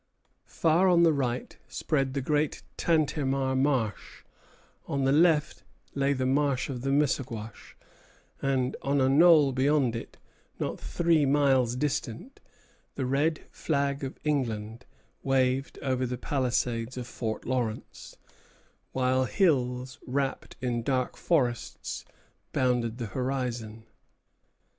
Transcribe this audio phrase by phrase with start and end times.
[0.47, 4.23] Far on the right spread the great Tantemar marsh;
[4.87, 5.61] on the left
[5.93, 7.75] lay the marsh of the Missaguash;
[8.41, 10.17] and on a knoll beyond it,
[10.57, 12.39] not three miles distant,
[12.95, 14.87] the red flag of England
[15.21, 18.17] waved over the palisades of Fort Lawrence,
[18.93, 22.05] while hills wrapped in dark forests
[22.53, 23.85] bounded the horizon.